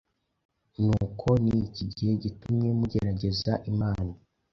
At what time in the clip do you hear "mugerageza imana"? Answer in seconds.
2.79-4.11